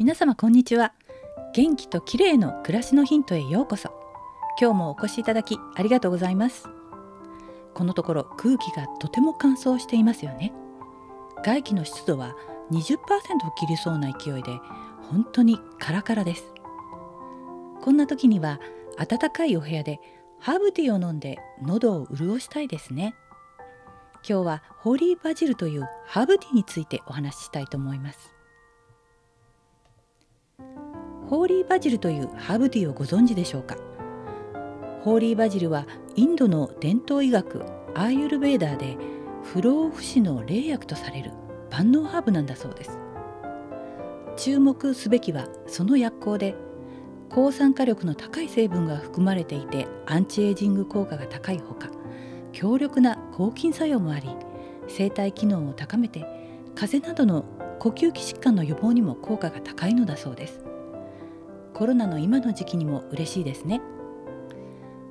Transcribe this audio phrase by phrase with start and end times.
[0.00, 0.94] 皆様こんにちは。
[1.52, 3.90] 元気と綺麗の暮らしのヒントへようこそ。
[4.58, 6.70] 今日もお越しいただきありがとうございます。
[7.74, 10.54] このところ空気がとても乾燥していますよね。
[11.44, 12.34] 外気の湿度は
[12.70, 12.96] 20%
[13.46, 14.58] を切りそうな勢いで
[15.02, 16.44] 本当にカラカラです。
[17.82, 18.58] こんな時には
[18.96, 20.00] 暖かいお部屋で
[20.38, 23.14] ハーブティーを飲んで喉を潤したいですね。
[24.26, 28.39] 今日はホーリーバジルというハーブティーについてお話ししたいと思います。
[31.30, 33.76] ホーリーバジルというハーブティーをご存知でしょうか？
[35.02, 37.62] ホーリーバジルはインドの伝統医学
[37.94, 38.96] アーユルベーダーで
[39.44, 41.30] 不老不死の霊薬とされる
[41.70, 42.98] 万能ハーブなんだそうです。
[44.36, 46.56] 注目すべきはその薬効で
[47.28, 51.90] 抗酸化力の高い成分が含まれていてアンチエイジング効果が高いほか
[52.50, 54.30] 強力な抗菌作用もあり
[54.88, 56.26] 生体機能を高めて
[56.74, 57.44] 風邪などの
[57.78, 60.64] 呼吸器疾患の予防にも効果が高いのだそうです。
[61.80, 63.80] コロナの今の時期にも嬉しいですね。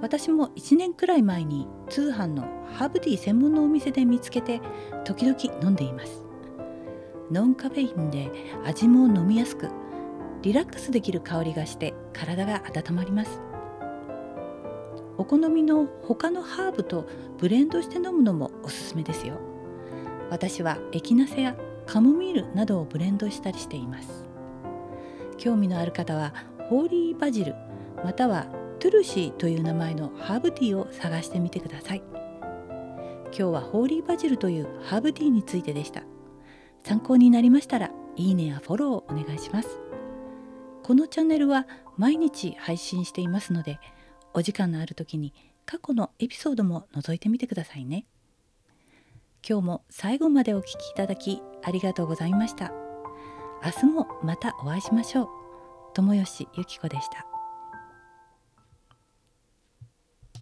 [0.00, 4.60] 私も1年くらい前に通販のハーブティー専門のお店で見つけて
[5.04, 6.24] 時々飲んでいます。
[7.32, 8.30] ノンカフェインで
[8.64, 9.70] 味も飲みやすく
[10.42, 13.40] リラックスできる香りがして体が温まります。
[15.18, 19.40] お好みの他のハーブとブレンドして飲むのもおすすめですよ。
[20.30, 24.22] 私はエキナセやカモミールなどをブレンドしたりしています。
[25.42, 26.32] 興味のある方は
[26.72, 27.54] ホーリーバジル
[28.02, 28.46] または
[28.80, 32.02] トゥルシーという名前のハーブティーを探してみてください。
[33.26, 36.02] 今日はホーリーバジルというハーブティーについてでした。
[36.82, 39.68] 参考になりましたらいいねやフォローをお願いします。
[40.82, 41.66] このチャンネルは
[41.98, 43.78] 毎日配信していますので
[44.32, 45.34] お時間のある時に
[45.66, 48.06] 過去のエピソードも覗いてみてくださいね。
[49.46, 52.72] 今日も最後までお聴きいただきありがとうございました。
[53.62, 55.41] 明日もまたお会いしましょう。
[55.94, 57.31] 友吉ゆき子でした。